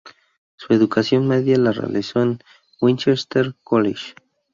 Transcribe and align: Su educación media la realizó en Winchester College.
Su 0.55 0.73
educación 0.73 1.27
media 1.27 1.59
la 1.59 1.71
realizó 1.73 2.23
en 2.23 2.39
Winchester 2.81 3.55
College. 3.63 4.15